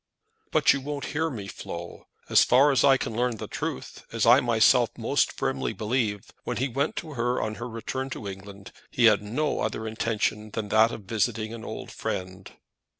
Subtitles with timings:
[0.49, 2.07] "But you won't hear me, Flo.
[2.27, 6.57] As far as I can learn the truth, as I myself most firmly believe, when
[6.57, 10.69] he went to her on her return to England, he had no other intention than
[10.69, 12.51] that of visiting an old friend."